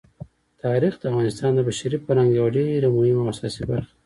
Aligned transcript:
تاریخ 0.63 0.93
د 0.97 1.03
افغانستان 1.11 1.51
د 1.55 1.59
بشري 1.67 1.97
فرهنګ 2.05 2.29
یوه 2.39 2.51
ډېره 2.55 2.89
مهمه 2.95 3.21
او 3.23 3.29
اساسي 3.33 3.63
برخه 3.69 3.89
ده. 3.93 3.95